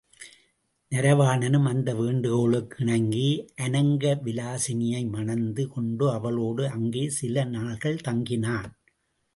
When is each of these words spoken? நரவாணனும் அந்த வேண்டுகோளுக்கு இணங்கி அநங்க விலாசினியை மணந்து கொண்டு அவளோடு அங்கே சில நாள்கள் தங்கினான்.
நரவாணனும் 0.91 1.67
அந்த 1.67 1.89
வேண்டுகோளுக்கு 1.95 2.79
இணங்கி 2.79 3.27
அநங்க 3.61 4.13
விலாசினியை 4.23 5.03
மணந்து 5.09 5.65
கொண்டு 5.67 6.07
அவளோடு 6.11 6.65
அங்கே 6.69 7.05
சில 7.19 7.45
நாள்கள் 7.55 8.03
தங்கினான். 8.07 8.69